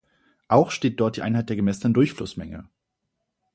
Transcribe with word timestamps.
Auch 0.47 0.71
steht 0.71 0.99
dort 0.99 1.17
die 1.17 1.21
Einheit 1.21 1.49
der 1.49 1.55
gemessenen 1.55 1.93
Durchflussmenge. 1.93 2.67